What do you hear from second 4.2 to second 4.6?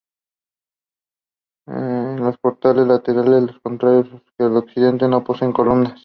que el